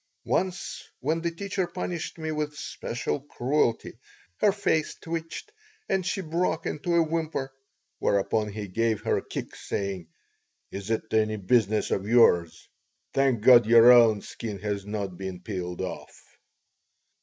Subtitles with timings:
[0.25, 3.93] Once when the teacher punished me with special cruelty
[4.37, 5.51] her face twitched
[5.87, 7.53] and she broke into a whimper,
[7.99, 10.07] whereupon he gave her a kick, saying:
[10.71, 12.67] "Is it any business of yours?
[13.13, 16.19] Thank God your own skin has not been peeled off."